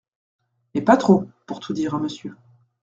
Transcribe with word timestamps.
—Mais 0.73 0.81
pas 0.81 0.97
trop, 0.97 1.27
pour 1.45 1.59
tout 1.59 1.73
dire 1.73 1.93
à 1.93 1.99
monsieur. 1.99 2.35